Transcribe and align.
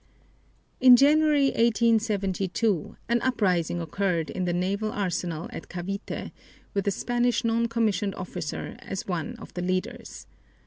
In 0.79 0.95
January, 0.95 1.49
1872, 1.49 2.95
an 3.07 3.21
uprising 3.21 3.79
occurred 3.79 4.31
in 4.31 4.45
the 4.45 4.51
naval 4.51 4.91
arsenal 4.91 5.47
at 5.53 5.69
Cavite, 5.69 6.31
with 6.73 6.87
a 6.87 6.89
Spanish 6.89 7.43
non 7.43 7.67
commissioned 7.67 8.15
officer 8.15 8.77
as 8.79 9.05
one 9.05 9.35
of 9.35 9.53
the 9.53 9.61
leaders. 9.61 10.25